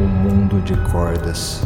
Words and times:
Um 0.00 0.06
mundo 0.06 0.60
de 0.62 0.74
cordas. 0.92 1.60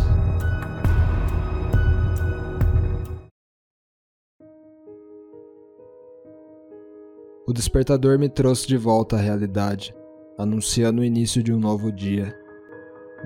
O 7.46 7.52
despertador 7.52 8.18
me 8.18 8.30
trouxe 8.30 8.66
de 8.66 8.78
volta 8.78 9.16
à 9.16 9.18
realidade, 9.18 9.94
anunciando 10.38 11.02
o 11.02 11.04
início 11.04 11.42
de 11.42 11.52
um 11.52 11.58
novo 11.60 11.92
dia. 11.92 12.34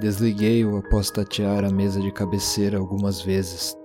Desliguei-o 0.01 0.77
após 0.77 1.09
tatear 1.09 1.65
a 1.65 1.71
mesa 1.71 2.01
de 2.01 2.11
cabeceira 2.11 2.77
algumas 2.77 3.23
vezes. 3.23 3.77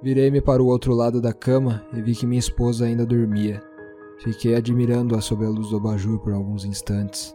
Virei-me 0.00 0.40
para 0.40 0.62
o 0.62 0.66
outro 0.66 0.94
lado 0.94 1.20
da 1.20 1.32
cama 1.32 1.84
e 1.92 2.00
vi 2.00 2.14
que 2.14 2.24
minha 2.24 2.38
esposa 2.38 2.84
ainda 2.84 3.04
dormia. 3.04 3.60
Fiquei 4.20 4.54
admirando-a 4.54 5.20
sob 5.20 5.44
a 5.44 5.48
luz 5.48 5.70
do 5.70 5.78
abajur 5.78 6.20
por 6.20 6.32
alguns 6.32 6.64
instantes. 6.64 7.34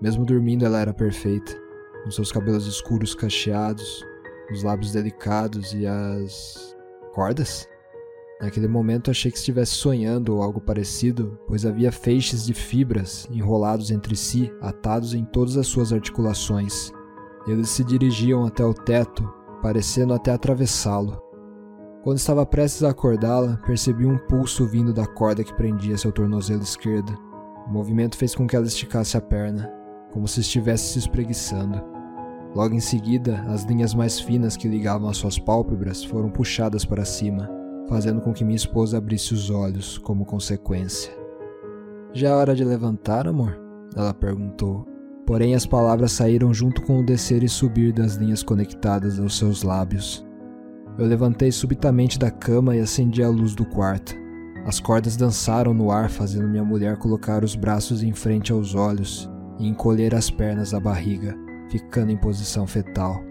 Mesmo 0.00 0.24
dormindo, 0.24 0.64
ela 0.64 0.78
era 0.78 0.94
perfeita 0.94 1.66
com 2.08 2.12
seus 2.12 2.32
cabelos 2.32 2.66
escuros 2.66 3.14
cacheados, 3.14 4.02
os 4.50 4.62
lábios 4.62 4.92
delicados 4.92 5.74
e 5.74 5.86
as. 5.86 6.74
cordas? 7.12 7.68
Naquele 8.40 8.66
momento 8.66 9.10
achei 9.10 9.30
que 9.30 9.36
estivesse 9.36 9.72
sonhando 9.72 10.34
ou 10.34 10.42
algo 10.42 10.58
parecido, 10.58 11.38
pois 11.46 11.66
havia 11.66 11.92
feixes 11.92 12.46
de 12.46 12.54
fibras 12.54 13.28
enrolados 13.30 13.90
entre 13.90 14.16
si, 14.16 14.50
atados 14.62 15.12
em 15.12 15.22
todas 15.22 15.58
as 15.58 15.66
suas 15.66 15.92
articulações. 15.92 16.90
Eles 17.46 17.68
se 17.68 17.84
dirigiam 17.84 18.46
até 18.46 18.64
o 18.64 18.72
teto, 18.72 19.30
parecendo 19.60 20.14
até 20.14 20.32
atravessá-lo. 20.32 21.20
Quando 22.02 22.16
estava 22.16 22.46
prestes 22.46 22.84
a 22.84 22.90
acordá-la, 22.90 23.58
percebi 23.66 24.06
um 24.06 24.16
pulso 24.16 24.66
vindo 24.66 24.94
da 24.94 25.06
corda 25.06 25.44
que 25.44 25.52
prendia 25.52 25.98
seu 25.98 26.12
tornozelo 26.12 26.62
esquerdo. 26.62 27.12
O 27.66 27.70
movimento 27.70 28.16
fez 28.16 28.34
com 28.34 28.46
que 28.46 28.56
ela 28.56 28.66
esticasse 28.66 29.14
a 29.14 29.20
perna 29.20 29.76
como 30.12 30.26
se 30.26 30.40
estivesse 30.40 30.92
se 30.92 30.98
espreguiçando. 30.98 31.97
Logo 32.54 32.74
em 32.74 32.80
seguida, 32.80 33.44
as 33.48 33.64
linhas 33.64 33.94
mais 33.94 34.18
finas 34.18 34.56
que 34.56 34.68
ligavam 34.68 35.08
as 35.08 35.16
suas 35.16 35.38
pálpebras 35.38 36.02
foram 36.02 36.30
puxadas 36.30 36.84
para 36.84 37.04
cima, 37.04 37.48
fazendo 37.88 38.20
com 38.20 38.32
que 38.32 38.44
minha 38.44 38.56
esposa 38.56 38.98
abrisse 38.98 39.34
os 39.34 39.50
olhos 39.50 39.98
como 39.98 40.24
consequência. 40.24 41.12
Já 42.12 42.28
é 42.28 42.32
hora 42.32 42.54
de 42.54 42.64
levantar, 42.64 43.28
amor? 43.28 43.58
Ela 43.94 44.14
perguntou. 44.14 44.86
Porém, 45.26 45.54
as 45.54 45.66
palavras 45.66 46.12
saíram 46.12 46.54
junto 46.54 46.82
com 46.82 47.00
o 47.00 47.04
descer 47.04 47.42
e 47.42 47.48
subir 47.48 47.92
das 47.92 48.14
linhas 48.14 48.42
conectadas 48.42 49.20
aos 49.20 49.36
seus 49.36 49.62
lábios. 49.62 50.26
Eu 50.98 51.06
levantei 51.06 51.52
subitamente 51.52 52.18
da 52.18 52.30
cama 52.30 52.74
e 52.74 52.80
acendi 52.80 53.22
a 53.22 53.28
luz 53.28 53.54
do 53.54 53.64
quarto. 53.66 54.16
As 54.64 54.80
cordas 54.80 55.16
dançaram 55.16 55.72
no 55.74 55.90
ar, 55.90 56.10
fazendo 56.10 56.48
minha 56.48 56.64
mulher 56.64 56.96
colocar 56.96 57.44
os 57.44 57.54
braços 57.54 58.02
em 58.02 58.12
frente 58.12 58.52
aos 58.52 58.74
olhos 58.74 59.30
e 59.58 59.68
encolher 59.68 60.14
as 60.14 60.30
pernas 60.30 60.72
à 60.72 60.80
barriga, 60.80 61.36
ficando 61.68 62.12
em 62.12 62.16
posição 62.16 62.66
fetal. 62.66 63.22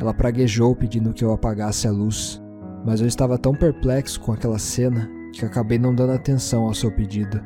Ela 0.00 0.14
praguejou 0.14 0.74
pedindo 0.74 1.12
que 1.12 1.24
eu 1.24 1.32
apagasse 1.32 1.86
a 1.86 1.92
luz, 1.92 2.42
mas 2.84 3.00
eu 3.00 3.06
estava 3.06 3.38
tão 3.38 3.54
perplexo 3.54 4.20
com 4.20 4.32
aquela 4.32 4.58
cena 4.58 5.08
que 5.32 5.44
acabei 5.44 5.78
não 5.78 5.94
dando 5.94 6.12
atenção 6.12 6.64
ao 6.64 6.74
seu 6.74 6.90
pedido. 6.90 7.40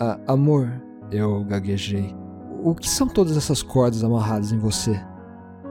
Ah, 0.00 0.18
amor, 0.26 0.70
eu 1.10 1.44
gaguejei. 1.44 2.14
O 2.62 2.74
que 2.74 2.88
são 2.88 3.06
todas 3.06 3.36
essas 3.36 3.62
cordas 3.62 4.02
amarradas 4.04 4.52
em 4.52 4.58
você? 4.58 5.00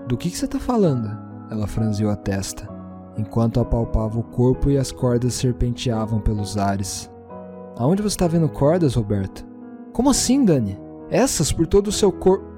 Do 0.08 0.18
que, 0.18 0.30
que 0.30 0.38
você 0.38 0.46
está 0.46 0.60
falando? 0.60 1.10
Ela 1.52 1.68
franziu 1.68 2.10
a 2.10 2.16
testa, 2.16 2.68
enquanto 3.18 3.60
apalpava 3.60 4.20
o 4.20 4.24
corpo 4.24 4.70
e 4.70 4.78
as 4.78 4.92
cordas 4.92 5.34
serpenteavam 5.34 6.20
pelos 6.20 6.58
ares. 6.58 7.12
Aonde 7.78 8.02
você 8.02 8.16
está 8.16 8.28
vendo 8.28 8.50
cordas, 8.50 8.96
Roberto? 8.96 9.46
Como 9.94 10.10
assim, 10.10 10.44
Dani? 10.44 10.80
Essas 11.10 11.52
por 11.52 11.68
todo 11.68 11.88
o 11.88 11.92
seu 11.92 12.12
corpo. 12.12 12.57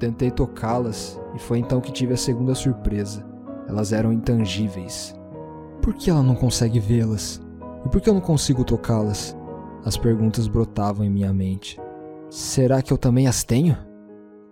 Tentei 0.00 0.30
tocá-las 0.30 1.20
e 1.34 1.38
foi 1.38 1.58
então 1.58 1.78
que 1.78 1.92
tive 1.92 2.14
a 2.14 2.16
segunda 2.16 2.54
surpresa. 2.54 3.22
Elas 3.68 3.92
eram 3.92 4.10
intangíveis. 4.10 5.14
Por 5.82 5.92
que 5.92 6.08
ela 6.08 6.22
não 6.22 6.34
consegue 6.34 6.80
vê-las? 6.80 7.38
E 7.84 7.88
por 7.90 8.00
que 8.00 8.08
eu 8.08 8.14
não 8.14 8.20
consigo 8.22 8.64
tocá-las? 8.64 9.36
As 9.84 9.98
perguntas 9.98 10.48
brotavam 10.48 11.04
em 11.04 11.10
minha 11.10 11.34
mente. 11.34 11.78
Será 12.30 12.80
que 12.80 12.90
eu 12.90 12.96
também 12.96 13.26
as 13.26 13.44
tenho? 13.44 13.76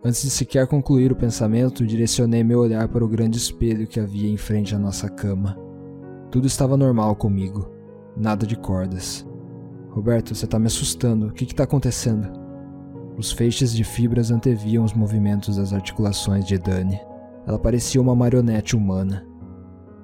Antes 0.04 0.22
de 0.22 0.28
sequer 0.28 0.66
concluir 0.66 1.10
o 1.12 1.16
pensamento, 1.16 1.86
direcionei 1.86 2.44
meu 2.44 2.60
olhar 2.60 2.86
para 2.86 3.04
o 3.04 3.08
grande 3.08 3.38
espelho 3.38 3.86
que 3.86 3.98
havia 3.98 4.30
em 4.30 4.36
frente 4.36 4.74
à 4.74 4.78
nossa 4.78 5.08
cama. 5.08 5.58
Tudo 6.30 6.46
estava 6.46 6.76
normal 6.76 7.16
comigo. 7.16 7.70
Nada 8.14 8.46
de 8.46 8.54
cordas. 8.54 9.26
Roberto, 9.88 10.34
você 10.34 10.44
está 10.44 10.58
me 10.58 10.66
assustando. 10.66 11.28
O 11.28 11.32
que 11.32 11.44
está 11.44 11.64
acontecendo? 11.64 12.47
Os 13.18 13.32
feixes 13.32 13.72
de 13.72 13.82
fibras 13.82 14.30
anteviam 14.30 14.84
os 14.84 14.94
movimentos 14.94 15.56
das 15.56 15.72
articulações 15.72 16.44
de 16.44 16.56
Dani. 16.56 17.00
Ela 17.44 17.58
parecia 17.58 18.00
uma 18.00 18.14
marionete 18.14 18.76
humana. 18.76 19.26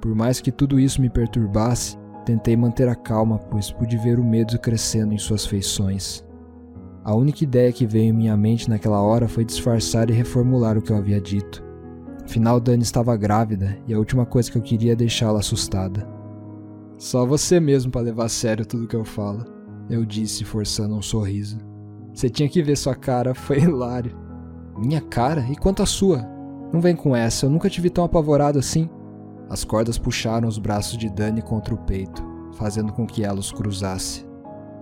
Por 0.01 0.17
mais 0.17 0.41
que 0.41 0.51
tudo 0.51 0.81
isso 0.81 1.01
me 1.01 1.09
perturbasse, 1.09 1.97
tentei 2.27 2.57
manter 2.57 2.89
a 2.89 2.95
calma, 2.97 3.39
pois 3.39 3.71
pude 3.71 3.97
ver 3.97 4.19
o 4.19 4.25
medo 4.25 4.59
crescendo 4.59 5.15
em 5.15 5.19
suas 5.19 5.47
feições. 5.47 6.25
A 7.05 7.15
única 7.15 7.45
ideia 7.45 7.73
que 7.73 7.87
veio 7.87 8.07
em 8.07 8.13
minha 8.13 8.37
mente 8.37 8.69
naquela 8.69 9.01
hora 9.01 9.29
foi 9.29 9.45
disfarçar 9.45 10.11
e 10.11 10.13
reformular 10.13 10.77
o 10.77 10.83
que 10.83 10.91
eu 10.91 10.97
havia 10.97 11.21
dito. 11.21 11.63
Afinal, 12.25 12.59
Dani 12.59 12.83
estava 12.83 13.17
grávida 13.17 13.79
e 13.87 13.95
a 13.95 13.99
última 13.99 14.27
coisa 14.27 14.51
que 14.51 14.59
eu 14.59 14.63
queria 14.63 14.93
é 14.93 14.97
deixá-la 14.97 15.39
assustada. 15.39 16.05
Só 16.99 17.25
você 17.25 17.61
mesmo 17.61 17.93
para 17.93 18.01
levar 18.01 18.25
a 18.25 18.29
sério 18.29 18.67
tudo 18.67 18.89
que 18.89 18.97
eu 18.97 19.05
falo, 19.05 19.45
eu 19.89 20.05
disse, 20.05 20.45
forçando 20.45 20.97
um 20.97 21.03
sorriso. 21.03 21.74
Você 22.15 22.31
tinha 22.31 22.49
que 22.49 22.63
ver 22.63 22.77
sua 22.77 22.95
cara, 22.95 23.35
foi 23.37 23.59
hilário. 23.59 24.17
Minha 24.77 25.01
cara? 25.01 25.41
E 25.51 25.57
quanto 25.57 25.83
a 25.83 25.87
sua? 25.87 26.25
Não 26.73 26.81
vem 26.81 26.97
com 26.97 27.15
essa, 27.15 27.47
eu 27.47 27.51
nunca 27.51 27.69
te 27.69 27.81
vi 27.81 27.91
tão 27.91 28.05
apavorado 28.05 28.59
assim. 28.59 28.89
As 29.51 29.63
cordas 29.65 29.99
puxaram 29.99 30.49
os 30.49 30.59
braços 30.59 30.97
de 30.97 31.11
Dani 31.11 31.43
contra 31.43 31.75
o 31.75 31.79
peito, 31.79 32.25
fazendo 32.55 32.93
com 32.93 33.07
que 33.07 33.25
ela 33.25 33.39
os 33.39 33.53
cruzasse. 33.53 34.27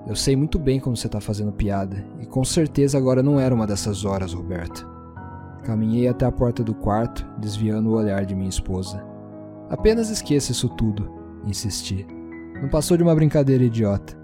Eu 0.06 0.16
sei 0.16 0.34
muito 0.34 0.58
bem 0.58 0.80
como 0.80 0.96
você 0.96 1.06
está 1.06 1.20
fazendo 1.20 1.52
piada, 1.52 2.04
e 2.20 2.26
com 2.26 2.44
certeza 2.44 2.98
agora 2.98 3.22
não 3.22 3.38
era 3.38 3.54
uma 3.54 3.66
dessas 3.66 4.04
horas, 4.04 4.32
Roberto. 4.32 4.88
Caminhei 5.64 6.08
até 6.08 6.26
a 6.26 6.32
porta 6.32 6.62
do 6.62 6.74
quarto, 6.74 7.26
desviando 7.38 7.90
o 7.90 7.94
olhar 7.94 8.24
de 8.24 8.34
minha 8.34 8.48
esposa. 8.48 9.04
Apenas 9.70 10.10
esqueça 10.10 10.52
isso 10.52 10.68
tudo, 10.70 11.08
insisti. 11.46 12.06
Não 12.60 12.68
passou 12.68 12.96
de 12.96 13.02
uma 13.02 13.14
brincadeira 13.14 13.64
idiota. 13.64 14.21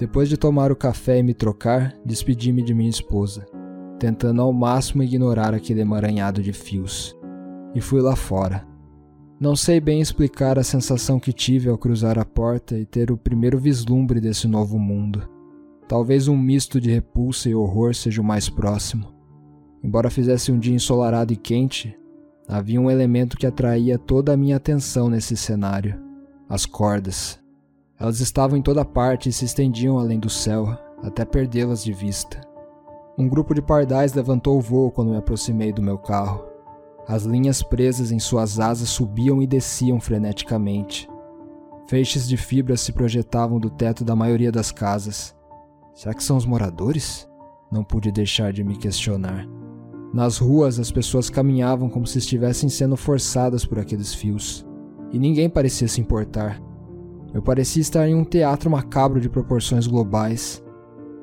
Depois 0.00 0.30
de 0.30 0.38
tomar 0.38 0.72
o 0.72 0.76
café 0.76 1.18
e 1.18 1.22
me 1.22 1.34
trocar, 1.34 1.94
despedi-me 2.02 2.62
de 2.62 2.72
minha 2.72 2.88
esposa, 2.88 3.46
tentando 3.98 4.40
ao 4.40 4.50
máximo 4.50 5.02
ignorar 5.02 5.52
aquele 5.52 5.82
emaranhado 5.82 6.42
de 6.42 6.54
fios. 6.54 7.14
E 7.74 7.82
fui 7.82 8.00
lá 8.00 8.16
fora. 8.16 8.66
Não 9.38 9.54
sei 9.54 9.78
bem 9.78 10.00
explicar 10.00 10.58
a 10.58 10.64
sensação 10.64 11.20
que 11.20 11.34
tive 11.34 11.68
ao 11.68 11.76
cruzar 11.76 12.18
a 12.18 12.24
porta 12.24 12.78
e 12.78 12.86
ter 12.86 13.10
o 13.10 13.16
primeiro 13.18 13.58
vislumbre 13.58 14.22
desse 14.22 14.48
novo 14.48 14.78
mundo. 14.78 15.28
Talvez 15.86 16.28
um 16.28 16.36
misto 16.36 16.80
de 16.80 16.90
repulsa 16.90 17.50
e 17.50 17.54
horror 17.54 17.94
seja 17.94 18.22
o 18.22 18.24
mais 18.24 18.48
próximo. 18.48 19.12
Embora 19.84 20.08
fizesse 20.08 20.50
um 20.50 20.58
dia 20.58 20.74
ensolarado 20.74 21.30
e 21.34 21.36
quente, 21.36 21.94
havia 22.48 22.80
um 22.80 22.90
elemento 22.90 23.36
que 23.36 23.46
atraía 23.46 23.98
toda 23.98 24.32
a 24.32 24.36
minha 24.36 24.56
atenção 24.56 25.10
nesse 25.10 25.36
cenário: 25.36 26.00
as 26.48 26.64
cordas. 26.64 27.39
Elas 28.00 28.18
estavam 28.20 28.56
em 28.56 28.62
toda 28.62 28.82
parte 28.82 29.28
e 29.28 29.32
se 29.32 29.44
estendiam 29.44 29.98
além 29.98 30.18
do 30.18 30.30
céu, 30.30 30.74
até 31.02 31.22
perdê-las 31.22 31.84
de 31.84 31.92
vista. 31.92 32.40
Um 33.18 33.28
grupo 33.28 33.54
de 33.54 33.60
pardais 33.60 34.14
levantou 34.14 34.56
o 34.56 34.60
voo 34.60 34.90
quando 34.90 35.10
me 35.10 35.18
aproximei 35.18 35.70
do 35.70 35.82
meu 35.82 35.98
carro. 35.98 36.42
As 37.06 37.24
linhas 37.24 37.62
presas 37.62 38.10
em 38.10 38.18
suas 38.18 38.58
asas 38.58 38.88
subiam 38.88 39.42
e 39.42 39.46
desciam 39.46 40.00
freneticamente. 40.00 41.06
Feixes 41.86 42.26
de 42.26 42.38
fibras 42.38 42.80
se 42.80 42.92
projetavam 42.92 43.60
do 43.60 43.68
teto 43.68 44.02
da 44.02 44.16
maioria 44.16 44.50
das 44.50 44.72
casas. 44.72 45.36
Será 45.92 46.14
que 46.14 46.24
são 46.24 46.38
os 46.38 46.46
moradores? 46.46 47.28
Não 47.70 47.84
pude 47.84 48.10
deixar 48.10 48.52
de 48.52 48.64
me 48.64 48.78
questionar. 48.78 49.46
Nas 50.14 50.38
ruas, 50.38 50.78
as 50.78 50.90
pessoas 50.90 51.28
caminhavam 51.28 51.90
como 51.90 52.06
se 52.06 52.18
estivessem 52.18 52.70
sendo 52.70 52.96
forçadas 52.96 53.66
por 53.66 53.78
aqueles 53.78 54.14
fios. 54.14 54.66
E 55.12 55.18
ninguém 55.18 55.50
parecia 55.50 55.86
se 55.86 56.00
importar. 56.00 56.69
Eu 57.32 57.40
parecia 57.40 57.80
estar 57.80 58.08
em 58.08 58.14
um 58.14 58.24
teatro 58.24 58.68
macabro 58.70 59.20
de 59.20 59.28
proporções 59.28 59.86
globais. 59.86 60.62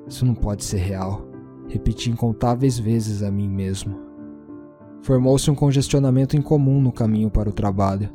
Isso 0.08 0.26
não 0.26 0.34
pode 0.34 0.64
ser 0.64 0.78
real. 0.78 1.28
Repeti 1.68 2.10
incontáveis 2.10 2.80
vezes 2.80 3.22
a 3.22 3.30
mim 3.30 3.50
mesmo. 3.50 4.00
Formou-se 5.02 5.52
um 5.52 5.56
congestionamento 5.56 6.38
incomum 6.38 6.82
no 6.82 6.92
caminho 6.92 7.30
para 7.30 7.50
o 7.50 7.54
trabalho. 7.54 8.10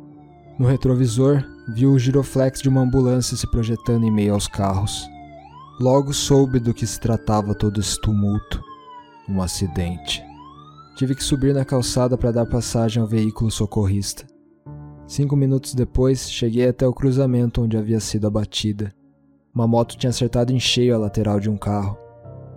No 0.57 0.67
retrovisor, 0.67 1.43
vi 1.73 1.85
o 1.85 1.97
giroflex 1.97 2.61
de 2.61 2.69
uma 2.69 2.81
ambulância 2.81 3.37
se 3.37 3.49
projetando 3.49 4.05
em 4.05 4.11
meio 4.11 4.33
aos 4.33 4.47
carros. 4.47 5.07
Logo 5.79 6.13
soube 6.13 6.59
do 6.59 6.73
que 6.73 6.85
se 6.85 6.99
tratava 6.99 7.53
todo 7.53 7.79
esse 7.79 7.99
tumulto. 8.01 8.61
Um 9.29 9.41
acidente. 9.41 10.23
Tive 10.95 11.15
que 11.15 11.23
subir 11.23 11.53
na 11.53 11.65
calçada 11.65 12.17
para 12.17 12.31
dar 12.31 12.45
passagem 12.45 13.01
ao 13.01 13.07
veículo 13.07 13.49
socorrista. 13.49 14.32
Cinco 15.05 15.35
minutos 15.35 15.75
depois, 15.75 16.31
cheguei 16.31 16.67
até 16.67 16.87
o 16.87 16.93
cruzamento 16.93 17.61
onde 17.61 17.77
havia 17.77 17.99
sido 17.99 18.25
abatida. 18.25 18.93
Uma 19.53 19.67
moto 19.67 19.97
tinha 19.97 20.09
acertado 20.09 20.53
em 20.53 20.59
cheio 20.59 20.95
a 20.95 20.97
lateral 20.97 21.39
de 21.39 21.49
um 21.49 21.57
carro. 21.57 21.97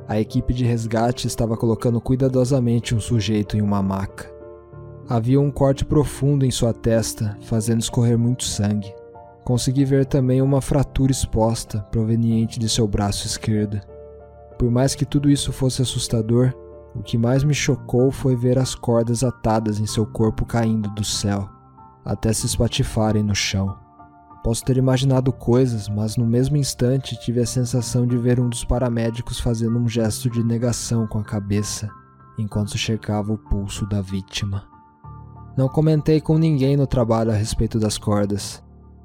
A 0.08 0.20
equipe 0.20 0.54
de 0.54 0.64
resgate 0.64 1.26
estava 1.26 1.56
colocando 1.56 2.00
cuidadosamente 2.00 2.94
um 2.94 3.00
sujeito 3.00 3.56
em 3.56 3.60
uma 3.60 3.82
maca. 3.82 4.32
Havia 5.08 5.40
um 5.40 5.50
corte 5.50 5.84
profundo 5.84 6.46
em 6.46 6.50
sua 6.50 6.72
testa, 6.72 7.36
fazendo 7.42 7.80
escorrer 7.80 8.16
muito 8.16 8.44
sangue. 8.44 8.94
Consegui 9.44 9.84
ver 9.84 10.06
também 10.06 10.40
uma 10.40 10.60
fratura 10.60 11.12
exposta, 11.12 11.80
proveniente 11.90 12.58
de 12.58 12.68
seu 12.68 12.86
braço 12.86 13.26
esquerdo. 13.26 13.80
Por 14.58 14.70
mais 14.70 14.94
que 14.94 15.04
tudo 15.04 15.28
isso 15.28 15.52
fosse 15.52 15.82
assustador, 15.82 16.52
o 16.94 17.02
que 17.02 17.18
mais 17.18 17.44
me 17.44 17.54
chocou 17.54 18.10
foi 18.10 18.34
ver 18.34 18.58
as 18.58 18.74
cordas 18.74 19.22
atadas 19.22 19.78
em 19.78 19.86
seu 19.86 20.06
corpo 20.06 20.46
caindo 20.46 20.88
do 20.90 21.04
céu, 21.04 21.48
até 22.06 22.32
se 22.32 22.46
espatifarem 22.46 23.22
no 23.22 23.34
chão. 23.34 23.76
Posso 24.44 24.64
ter 24.64 24.76
imaginado 24.76 25.32
coisas, 25.32 25.88
mas 25.88 26.16
no 26.16 26.24
mesmo 26.24 26.56
instante 26.56 27.18
tive 27.18 27.40
a 27.40 27.46
sensação 27.46 28.06
de 28.06 28.16
ver 28.16 28.38
um 28.38 28.48
dos 28.48 28.64
paramédicos 28.64 29.40
fazendo 29.40 29.76
um 29.76 29.88
gesto 29.88 30.30
de 30.30 30.44
negação 30.44 31.04
com 31.04 31.18
a 31.18 31.24
cabeça, 31.24 31.90
enquanto 32.38 32.78
checava 32.78 33.32
o 33.32 33.38
pulso 33.38 33.84
da 33.86 34.00
vítima. 34.00 34.64
Não 35.56 35.68
comentei 35.68 36.20
com 36.20 36.38
ninguém 36.38 36.76
no 36.76 36.86
trabalho 36.86 37.32
a 37.32 37.34
respeito 37.34 37.80
das 37.80 37.98
cordas. 37.98 38.62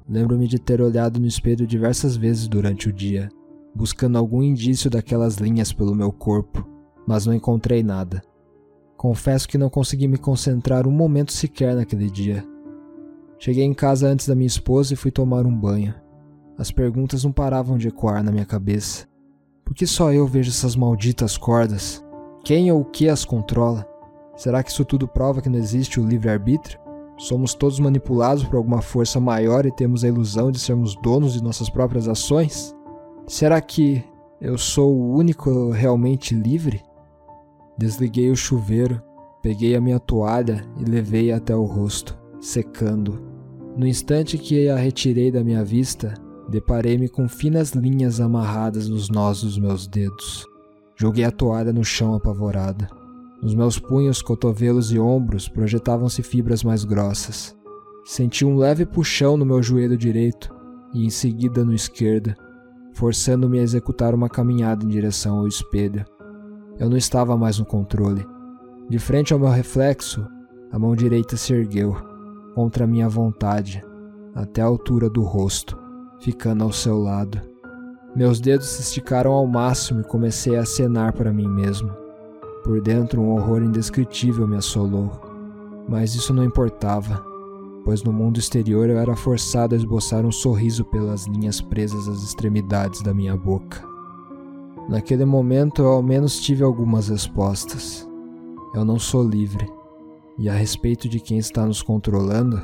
Lembro-me 0.08 0.46
de 0.46 0.60
ter 0.60 0.80
olhado 0.80 1.18
no 1.18 1.26
espelho 1.26 1.66
diversas 1.66 2.16
vezes 2.16 2.46
durante 2.46 2.88
o 2.88 2.92
dia, 2.92 3.28
buscando 3.74 4.18
algum 4.18 4.44
indício 4.44 4.88
daquelas 4.88 5.36
linhas 5.36 5.72
pelo 5.72 5.94
meu 5.94 6.12
corpo, 6.12 6.64
mas 7.04 7.26
não 7.26 7.34
encontrei 7.34 7.82
nada. 7.82 8.22
Confesso 8.96 9.48
que 9.48 9.58
não 9.58 9.68
consegui 9.68 10.06
me 10.06 10.18
concentrar 10.18 10.86
um 10.86 10.92
momento 10.92 11.32
sequer 11.32 11.74
naquele 11.74 12.08
dia. 12.08 12.51
Cheguei 13.44 13.64
em 13.64 13.74
casa 13.74 14.06
antes 14.06 14.28
da 14.28 14.36
minha 14.36 14.46
esposa 14.46 14.94
e 14.94 14.96
fui 14.96 15.10
tomar 15.10 15.44
um 15.46 15.58
banho. 15.58 15.92
As 16.56 16.70
perguntas 16.70 17.24
não 17.24 17.32
paravam 17.32 17.76
de 17.76 17.88
ecoar 17.88 18.22
na 18.22 18.30
minha 18.30 18.46
cabeça. 18.46 19.04
Por 19.64 19.74
que 19.74 19.84
só 19.84 20.12
eu 20.12 20.28
vejo 20.28 20.48
essas 20.48 20.76
malditas 20.76 21.36
cordas? 21.36 22.04
Quem 22.44 22.70
ou 22.70 22.82
o 22.82 22.84
que 22.84 23.08
as 23.08 23.24
controla? 23.24 23.84
Será 24.36 24.62
que 24.62 24.70
isso 24.70 24.84
tudo 24.84 25.08
prova 25.08 25.42
que 25.42 25.48
não 25.48 25.58
existe 25.58 25.98
o 25.98 26.06
livre-arbítrio? 26.06 26.78
Somos 27.18 27.52
todos 27.52 27.80
manipulados 27.80 28.44
por 28.44 28.54
alguma 28.54 28.80
força 28.80 29.18
maior 29.18 29.66
e 29.66 29.72
temos 29.72 30.04
a 30.04 30.08
ilusão 30.08 30.52
de 30.52 30.60
sermos 30.60 30.94
donos 31.02 31.32
de 31.32 31.42
nossas 31.42 31.68
próprias 31.68 32.06
ações? 32.06 32.72
Será 33.26 33.60
que 33.60 34.04
eu 34.40 34.56
sou 34.56 34.94
o 34.94 35.16
único 35.16 35.70
realmente 35.70 36.32
livre? 36.32 36.80
Desliguei 37.76 38.30
o 38.30 38.36
chuveiro, 38.36 39.02
peguei 39.42 39.74
a 39.74 39.80
minha 39.80 39.98
toalha 39.98 40.64
e 40.78 40.84
levei 40.84 41.32
até 41.32 41.56
o 41.56 41.64
rosto, 41.64 42.16
secando. 42.40 43.31
No 43.76 43.86
instante 43.86 44.36
que 44.36 44.68
a 44.68 44.76
retirei 44.76 45.30
da 45.30 45.42
minha 45.42 45.64
vista, 45.64 46.12
deparei-me 46.48 47.08
com 47.08 47.26
finas 47.26 47.72
linhas 47.72 48.20
amarradas 48.20 48.86
nos 48.86 49.08
nós 49.08 49.42
dos 49.42 49.58
meus 49.58 49.86
dedos. 49.86 50.46
Joguei 50.94 51.24
a 51.24 51.30
toalha 51.30 51.72
no 51.72 51.82
chão 51.82 52.14
apavorada. 52.14 52.88
Nos 53.42 53.54
meus 53.54 53.78
punhos, 53.78 54.20
cotovelos 54.20 54.92
e 54.92 54.98
ombros 54.98 55.48
projetavam-se 55.48 56.22
fibras 56.22 56.62
mais 56.62 56.84
grossas. 56.84 57.56
Senti 58.04 58.44
um 58.44 58.56
leve 58.56 58.84
puxão 58.84 59.36
no 59.36 59.46
meu 59.46 59.62
joelho 59.62 59.96
direito 59.96 60.54
e 60.92 61.06
em 61.06 61.10
seguida 61.10 61.64
no 61.64 61.72
esquerdo, 61.72 62.34
forçando-me 62.92 63.58
a 63.58 63.62
executar 63.62 64.14
uma 64.14 64.28
caminhada 64.28 64.84
em 64.84 64.88
direção 64.88 65.38
ao 65.38 65.48
espelho. 65.48 66.04
Eu 66.78 66.90
não 66.90 66.96
estava 66.96 67.36
mais 67.38 67.58
no 67.58 67.64
controle. 67.64 68.26
De 68.88 68.98
frente 68.98 69.32
ao 69.32 69.38
meu 69.38 69.48
reflexo, 69.48 70.26
a 70.70 70.78
mão 70.78 70.94
direita 70.94 71.36
se 71.36 71.54
ergueu, 71.54 71.96
contra 72.54 72.86
minha 72.86 73.08
vontade, 73.08 73.84
até 74.34 74.62
a 74.62 74.66
altura 74.66 75.08
do 75.08 75.22
rosto, 75.22 75.78
ficando 76.20 76.64
ao 76.64 76.72
seu 76.72 76.98
lado. 76.98 77.40
Meus 78.14 78.40
dedos 78.40 78.66
se 78.66 78.82
esticaram 78.82 79.32
ao 79.32 79.46
máximo 79.46 80.00
e 80.00 80.04
comecei 80.04 80.56
a 80.56 80.62
acenar 80.62 81.12
para 81.14 81.32
mim 81.32 81.48
mesmo. 81.48 81.90
Por 82.62 82.80
dentro, 82.80 83.20
um 83.20 83.32
horror 83.32 83.62
indescritível 83.62 84.46
me 84.46 84.56
assolou. 84.56 85.10
Mas 85.88 86.14
isso 86.14 86.32
não 86.32 86.44
importava, 86.44 87.24
pois 87.84 88.02
no 88.02 88.12
mundo 88.12 88.38
exterior 88.38 88.88
eu 88.88 88.98
era 88.98 89.16
forçado 89.16 89.74
a 89.74 89.78
esboçar 89.78 90.24
um 90.24 90.30
sorriso 90.30 90.84
pelas 90.84 91.26
linhas 91.26 91.60
presas 91.60 92.06
às 92.06 92.22
extremidades 92.22 93.02
da 93.02 93.12
minha 93.12 93.36
boca. 93.36 93.82
Naquele 94.88 95.24
momento, 95.24 95.82
eu 95.82 95.88
ao 95.88 96.02
menos 96.02 96.40
tive 96.40 96.62
algumas 96.62 97.08
respostas. 97.08 98.08
Eu 98.74 98.84
não 98.84 98.98
sou 98.98 99.22
livre, 99.22 99.68
e 100.38 100.48
a 100.48 100.52
respeito 100.52 101.08
de 101.08 101.20
quem 101.20 101.38
está 101.38 101.64
nos 101.64 101.82
controlando, 101.82 102.60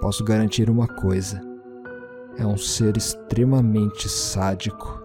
posso 0.00 0.24
garantir 0.24 0.70
uma 0.70 0.86
coisa: 0.86 1.40
é 2.36 2.46
um 2.46 2.56
ser 2.56 2.96
extremamente 2.96 4.08
sádico. 4.08 5.01